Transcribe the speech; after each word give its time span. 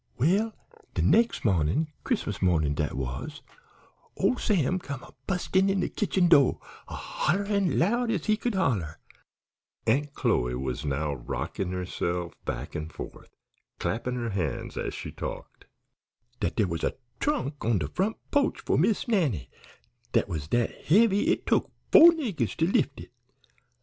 "Well, 0.17 0.51
de 0.95 1.03
nex' 1.03 1.45
mawnin' 1.45 1.89
Chris'mas 2.03 2.41
mawnin' 2.41 2.73
dat 2.73 2.95
was 2.97 3.43
ole 4.17 4.35
Sam 4.39 4.79
come 4.79 5.03
a 5.03 5.13
bustin' 5.27 5.69
in 5.69 5.81
de 5.81 5.89
kitchen 5.89 6.27
do', 6.27 6.59
a 6.87 6.95
hollerin' 6.95 7.77
loud 7.77 8.09
as 8.09 8.25
he 8.25 8.35
could 8.35 8.55
holler" 8.55 8.97
Aunt 9.85 10.15
Chloe 10.15 10.55
was 10.55 10.85
now 10.85 11.13
rocking 11.13 11.71
herself 11.71 12.33
back 12.45 12.73
and 12.73 12.91
forth, 12.91 13.29
clapping 13.77 14.15
her 14.15 14.31
hands 14.31 14.75
as 14.75 14.95
she 14.95 15.11
talked 15.11 15.65
"dat 16.39 16.55
dere 16.55 16.65
was 16.65 16.83
a 16.83 16.95
trunk 17.19 17.63
on 17.63 17.77
de 17.77 17.87
front 17.87 18.17
po'ch 18.31 18.59
for 18.61 18.79
Miss 18.79 19.07
Nannie 19.07 19.51
dat 20.13 20.27
was 20.27 20.47
dat 20.47 20.71
heavy 20.85 21.27
it 21.27 21.45
tuk 21.45 21.69
fo' 21.91 22.09
niggers 22.09 22.55
to 22.55 22.65
lif 22.65 22.87
it. 22.97 23.11